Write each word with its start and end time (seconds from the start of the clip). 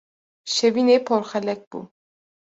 Şevînê 0.53 0.97
porxelek 1.07 1.61
bû. 1.69 1.79